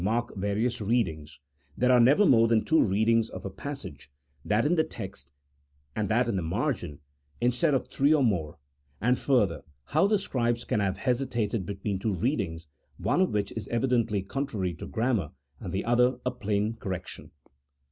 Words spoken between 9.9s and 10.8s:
the scribes can